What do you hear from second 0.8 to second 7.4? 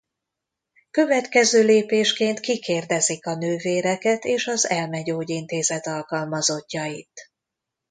Következő lépésként kikérdezik a nővéreket és az elmegyógyintézet alkalmazottjait.